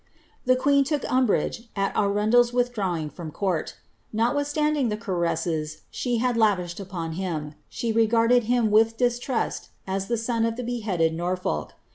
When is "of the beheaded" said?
10.43-11.13